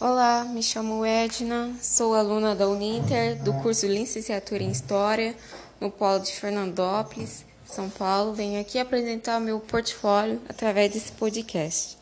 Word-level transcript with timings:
Olá, 0.00 0.44
me 0.44 0.62
chamo 0.62 1.04
Edna, 1.04 1.74
sou 1.82 2.14
aluna 2.14 2.54
da 2.54 2.68
Uninter 2.68 3.34
do 3.42 3.52
curso 3.54 3.84
Licenciatura 3.84 4.62
em 4.62 4.70
História 4.70 5.34
no 5.80 5.90
Polo 5.90 6.20
de 6.20 6.30
Fernandópolis, 6.30 7.44
São 7.66 7.90
Paulo. 7.90 8.32
Venho 8.32 8.60
aqui 8.60 8.78
apresentar 8.78 9.38
o 9.38 9.40
meu 9.40 9.58
portfólio 9.58 10.40
através 10.48 10.92
desse 10.92 11.10
podcast. 11.10 11.98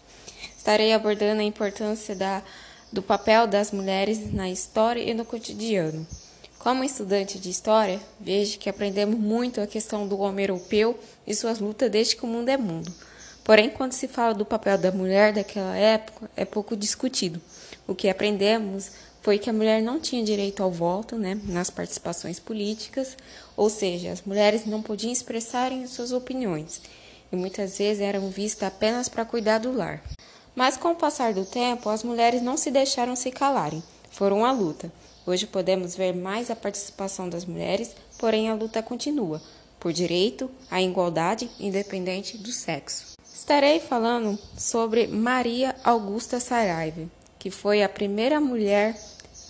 Estarei 0.54 0.92
abordando 0.92 1.40
a 1.40 1.44
importância 1.44 2.14
da, 2.14 2.42
do 2.92 3.00
papel 3.00 3.46
das 3.46 3.72
mulheres 3.72 4.30
na 4.30 4.50
história 4.50 5.00
e 5.00 5.14
no 5.14 5.24
cotidiano. 5.24 6.06
Como 6.58 6.84
estudante 6.84 7.38
de 7.38 7.48
história, 7.48 7.98
vejo 8.20 8.58
que 8.58 8.68
aprendemos 8.68 9.18
muito 9.18 9.58
a 9.58 9.66
questão 9.66 10.06
do 10.06 10.18
homem 10.18 10.44
europeu 10.44 11.00
e 11.26 11.34
suas 11.34 11.60
lutas 11.60 11.90
desde 11.90 12.14
que 12.14 12.26
o 12.26 12.28
mundo 12.28 12.50
é 12.50 12.58
mundo. 12.58 12.92
Porém, 13.46 13.70
quando 13.70 13.92
se 13.92 14.08
fala 14.08 14.34
do 14.34 14.44
papel 14.44 14.76
da 14.76 14.90
mulher 14.90 15.32
daquela 15.32 15.76
época, 15.76 16.28
é 16.34 16.44
pouco 16.44 16.76
discutido. 16.76 17.40
O 17.86 17.94
que 17.94 18.08
aprendemos 18.08 18.90
foi 19.22 19.38
que 19.38 19.48
a 19.48 19.52
mulher 19.52 19.80
não 19.80 20.00
tinha 20.00 20.24
direito 20.24 20.64
ao 20.64 20.70
voto 20.72 21.14
né, 21.14 21.40
nas 21.44 21.70
participações 21.70 22.40
políticas, 22.40 23.16
ou 23.56 23.70
seja, 23.70 24.10
as 24.10 24.22
mulheres 24.22 24.66
não 24.66 24.82
podiam 24.82 25.12
expressarem 25.12 25.86
suas 25.86 26.10
opiniões 26.10 26.80
e 27.30 27.36
muitas 27.36 27.78
vezes 27.78 28.02
eram 28.02 28.28
vistas 28.30 28.66
apenas 28.66 29.08
para 29.08 29.24
cuidar 29.24 29.58
do 29.58 29.70
lar. 29.70 30.02
Mas 30.52 30.76
com 30.76 30.90
o 30.90 30.96
passar 30.96 31.32
do 31.32 31.44
tempo, 31.44 31.88
as 31.88 32.02
mulheres 32.02 32.42
não 32.42 32.56
se 32.56 32.72
deixaram 32.72 33.14
se 33.14 33.30
calarem, 33.30 33.80
foram 34.10 34.44
à 34.44 34.50
luta. 34.50 34.90
Hoje 35.24 35.46
podemos 35.46 35.94
ver 35.94 36.16
mais 36.16 36.50
a 36.50 36.56
participação 36.56 37.28
das 37.28 37.44
mulheres, 37.44 37.94
porém 38.18 38.50
a 38.50 38.54
luta 38.54 38.82
continua 38.82 39.40
por 39.78 39.92
direito 39.92 40.50
à 40.68 40.82
igualdade 40.82 41.48
independente 41.60 42.36
do 42.36 42.50
sexo. 42.50 43.15
Estarei 43.38 43.80
falando 43.80 44.38
sobre 44.56 45.06
Maria 45.06 45.76
Augusta 45.84 46.40
Saraiva, 46.40 47.06
que 47.38 47.50
foi 47.50 47.82
a 47.82 47.88
primeira 47.88 48.40
mulher 48.40 48.98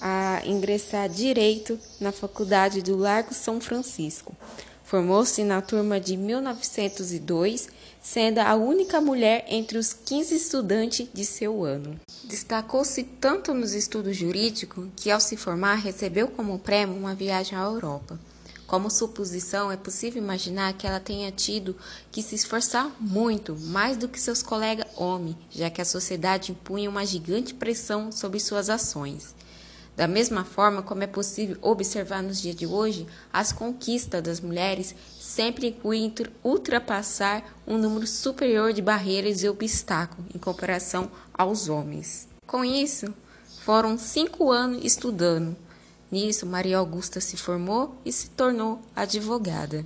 a 0.02 0.42
ingressar 0.44 1.08
direito 1.08 1.78
na 2.00 2.10
Faculdade 2.10 2.82
do 2.82 2.96
Largo 2.96 3.32
São 3.32 3.60
Francisco. 3.60 4.34
Formou-se 4.82 5.44
na 5.44 5.62
turma 5.62 6.00
de 6.00 6.16
1902, 6.16 7.68
sendo 8.02 8.38
a 8.38 8.56
única 8.56 9.00
mulher 9.00 9.44
entre 9.48 9.78
os 9.78 9.92
15 9.92 10.34
estudantes 10.34 11.08
de 11.14 11.24
seu 11.24 11.64
ano. 11.64 11.98
Destacou-se 12.24 13.04
tanto 13.04 13.54
nos 13.54 13.72
estudos 13.72 14.16
jurídicos 14.16 14.88
que, 14.96 15.12
ao 15.12 15.20
se 15.20 15.36
formar, 15.36 15.76
recebeu 15.76 16.26
como 16.26 16.58
prêmio 16.58 16.96
uma 16.96 17.14
viagem 17.14 17.56
à 17.56 17.62
Europa. 17.62 18.18
Como 18.66 18.90
suposição, 18.90 19.70
é 19.70 19.76
possível 19.76 20.20
imaginar 20.20 20.72
que 20.72 20.86
ela 20.86 20.98
tenha 20.98 21.30
tido 21.30 21.76
que 22.10 22.20
se 22.20 22.34
esforçar 22.34 22.90
muito, 22.98 23.56
mais 23.56 23.96
do 23.96 24.08
que 24.08 24.20
seus 24.20 24.42
colegas 24.42 24.86
homens, 24.96 25.36
já 25.50 25.70
que 25.70 25.80
a 25.80 25.84
sociedade 25.84 26.50
impunha 26.50 26.90
uma 26.90 27.06
gigante 27.06 27.54
pressão 27.54 28.10
sobre 28.10 28.40
suas 28.40 28.68
ações. 28.68 29.36
Da 29.96 30.08
mesma 30.08 30.44
forma 30.44 30.82
como 30.82 31.04
é 31.04 31.06
possível 31.06 31.56
observar 31.62 32.22
nos 32.22 32.42
dias 32.42 32.56
de 32.56 32.66
hoje, 32.66 33.06
as 33.32 33.52
conquistas 33.52 34.20
das 34.20 34.40
mulheres 34.40 34.94
sempre 35.18 35.68
incluem 35.68 36.12
ultrapassar 36.44 37.56
um 37.66 37.78
número 37.78 38.06
superior 38.06 38.72
de 38.72 38.82
barreiras 38.82 39.42
e 39.42 39.48
obstáculos 39.48 40.26
em 40.34 40.38
comparação 40.38 41.10
aos 41.32 41.68
homens. 41.68 42.28
Com 42.46 42.62
isso, 42.62 43.06
foram 43.64 43.96
cinco 43.96 44.50
anos 44.50 44.84
estudando, 44.84 45.56
Nisso, 46.10 46.46
Maria 46.46 46.78
Augusta 46.78 47.20
se 47.20 47.36
formou 47.36 47.96
e 48.04 48.12
se 48.12 48.30
tornou 48.30 48.80
advogada. 48.94 49.84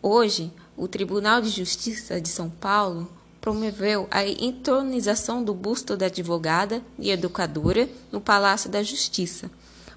Hoje, 0.00 0.50
o 0.76 0.88
Tribunal 0.88 1.40
de 1.40 1.50
Justiça 1.50 2.20
de 2.20 2.28
São 2.28 2.48
Paulo 2.48 3.10
promoveu 3.40 4.08
a 4.10 4.26
entronização 4.26 5.44
do 5.44 5.52
busto 5.52 5.96
da 5.96 6.06
advogada 6.06 6.82
e 6.98 7.10
educadora 7.10 7.88
no 8.10 8.20
Palácio 8.20 8.70
da 8.70 8.82
Justiça. 8.82 9.50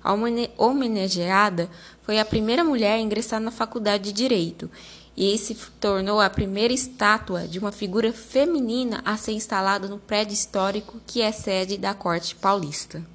A 0.03 0.13
homenageada 0.58 1.69
foi 2.03 2.19
a 2.19 2.25
primeira 2.25 2.63
mulher 2.63 2.93
a 2.93 2.99
ingressar 2.99 3.39
na 3.39 3.52
Faculdade 3.52 4.03
de 4.05 4.11
Direito 4.11 4.69
e 5.15 5.37
se 5.37 5.55
tornou 5.80 6.20
a 6.20 6.30
primeira 6.30 6.73
estátua 6.73 7.47
de 7.47 7.58
uma 7.58 7.71
figura 7.71 8.11
feminina 8.11 9.02
a 9.05 9.15
ser 9.15 9.32
instalada 9.32 9.87
no 9.87 9.97
prédio 9.97 10.33
histórico 10.33 10.99
que 11.08 11.21
é 11.21 11.32
sede 11.32 11.77
da 11.77 11.93
Corte 11.93 12.36
Paulista. 12.36 13.14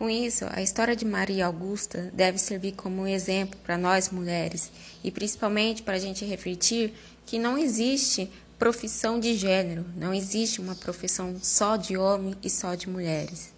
Com 0.00 0.08
isso, 0.08 0.46
a 0.48 0.62
história 0.62 0.96
de 0.96 1.04
Maria 1.04 1.44
Augusta 1.44 2.10
deve 2.14 2.38
servir 2.38 2.72
como 2.72 3.02
um 3.02 3.06
exemplo 3.06 3.60
para 3.62 3.76
nós 3.76 4.08
mulheres 4.08 4.72
e 5.04 5.10
principalmente 5.10 5.82
para 5.82 5.96
a 5.96 5.98
gente 5.98 6.24
refletir 6.24 6.94
que 7.26 7.38
não 7.38 7.58
existe 7.58 8.30
profissão 8.58 9.20
de 9.20 9.36
gênero, 9.36 9.84
não 9.94 10.14
existe 10.14 10.58
uma 10.58 10.74
profissão 10.74 11.36
só 11.42 11.76
de 11.76 11.98
homem 11.98 12.34
e 12.42 12.48
só 12.48 12.74
de 12.74 12.88
mulheres. 12.88 13.52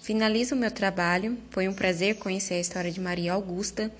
Finalizo 0.00 0.54
o 0.54 0.58
meu 0.58 0.70
trabalho, 0.70 1.36
foi 1.50 1.68
um 1.68 1.74
prazer 1.74 2.14
conhecer 2.14 2.54
a 2.54 2.60
história 2.60 2.90
de 2.90 2.98
Maria 2.98 3.34
Augusta 3.34 3.92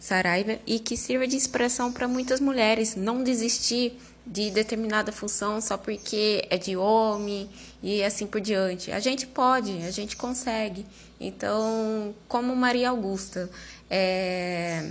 Saraiva 0.00 0.58
e 0.66 0.78
que 0.78 0.96
sirva 0.96 1.26
de 1.26 1.36
inspiração 1.36 1.92
para 1.92 2.08
muitas 2.08 2.40
mulheres 2.40 2.96
não 2.96 3.22
desistir 3.22 3.92
de 4.30 4.48
determinada 4.52 5.10
função 5.10 5.60
só 5.60 5.76
porque 5.76 6.46
é 6.48 6.56
de 6.56 6.76
homem 6.76 7.50
e 7.82 8.00
assim 8.04 8.28
por 8.28 8.40
diante. 8.40 8.92
A 8.92 9.00
gente 9.00 9.26
pode, 9.26 9.72
a 9.82 9.90
gente 9.90 10.16
consegue. 10.16 10.86
Então, 11.18 12.14
como 12.28 12.54
Maria 12.54 12.90
Augusta, 12.90 13.50
é, 13.90 14.88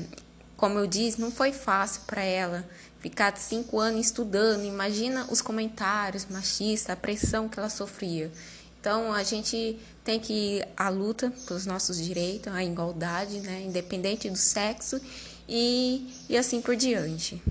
como 0.57 0.77
eu 0.77 0.85
disse, 0.85 1.21
não 1.21 1.31
foi 1.31 1.53
fácil 1.53 2.01
para 2.05 2.21
ela 2.21 2.67
ficar 2.99 3.35
cinco 3.37 3.79
anos 3.79 4.07
estudando. 4.07 4.65
Imagina 4.65 5.25
os 5.31 5.39
comentários 5.41 6.27
machistas, 6.29 6.89
a 6.89 6.97
pressão 6.97 7.47
que 7.47 7.57
ela 7.57 7.69
sofria. 7.69 8.29
Então, 8.81 9.13
a 9.13 9.23
gente 9.23 9.79
tem 10.03 10.19
que 10.19 10.33
ir 10.33 10.67
à 10.75 10.89
luta 10.89 11.31
pelos 11.47 11.65
nossos 11.65 11.97
direitos, 11.97 12.51
a 12.51 12.63
igualdade, 12.63 13.39
né, 13.39 13.61
independente 13.61 14.29
do 14.29 14.37
sexo 14.37 14.99
e, 15.47 16.13
e 16.27 16.37
assim 16.37 16.61
por 16.61 16.75
diante. 16.75 17.41